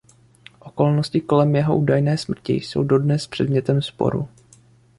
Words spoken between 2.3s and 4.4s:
jsou dodnes předmětem sporu.